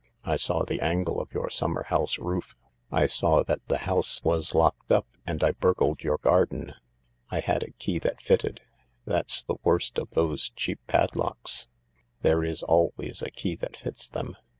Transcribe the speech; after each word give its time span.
I 0.23 0.35
saw 0.35 0.63
the 0.65 0.81
angle 0.81 1.21
of 1.21 1.31
your 1.31 1.51
summer 1.51 1.83
house 1.83 2.17
roof. 2.17 2.55
I 2.91 3.05
saw 3.05 3.43
that 3.43 3.63
the 3.67 3.77
house 3.85 4.23
was 4.23 4.55
locked 4.55 4.91
up, 4.91 5.05
and 5.27 5.43
I 5.43 5.51
burgled 5.51 6.01
your 6.01 6.17
garden. 6.17 6.73
I 7.29 7.39
had 7.39 7.61
a 7.61 7.69
key 7.73 7.99
that 7.99 8.19
fitted. 8.19 8.61
That's 9.05 9.43
the 9.43 9.57
worst 9.63 9.99
of 9.99 10.09
those 10.09 10.49
cheap 10.55 10.79
pad 10.87 11.15
locks—there 11.15 12.43
is 12.43 12.63
always 12.63 13.21
a 13.21 13.29
key 13.29 13.53
that 13.57 13.77
fits 13.77 14.09
them. 14.09 14.35